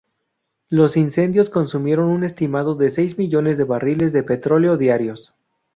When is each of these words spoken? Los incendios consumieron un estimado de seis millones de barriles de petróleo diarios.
Los 0.69 0.97
incendios 0.97 1.51
consumieron 1.51 2.09
un 2.09 2.23
estimado 2.23 2.73
de 2.73 2.89
seis 2.89 3.19
millones 3.19 3.59
de 3.59 3.65
barriles 3.65 4.11
de 4.13 4.23
petróleo 4.23 4.75
diarios. 4.75 5.35